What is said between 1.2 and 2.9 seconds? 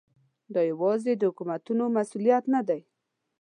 حکومتونو مسؤلیت نه دی.